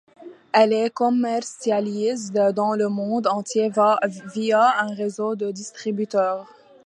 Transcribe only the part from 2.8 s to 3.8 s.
monde entier